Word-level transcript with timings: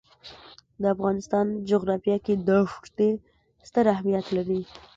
د 0.81 0.83
افغانستان 0.95 1.45
جغرافیه 1.69 2.17
کې 2.25 2.33
دښتې 2.47 3.09
ستر 3.67 3.85
اهمیت 3.93 4.25
لري. 4.37 4.61